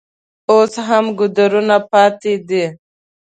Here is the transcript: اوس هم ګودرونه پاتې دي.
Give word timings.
اوس 0.51 0.73
هم 0.87 1.05
ګودرونه 1.19 1.77
پاتې 1.91 2.33
دي. 2.47 2.65